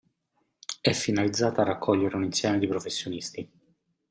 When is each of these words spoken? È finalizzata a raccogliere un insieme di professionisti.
È 0.81 0.91
finalizzata 0.93 1.61
a 1.61 1.65
raccogliere 1.65 2.15
un 2.15 2.23
insieme 2.23 2.57
di 2.57 2.65
professionisti. 2.65 3.51